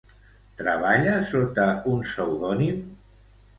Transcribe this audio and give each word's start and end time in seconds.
Treballa 0.61 1.19
sota 1.33 1.67
un 1.93 2.01
pseudònim? 2.09 2.83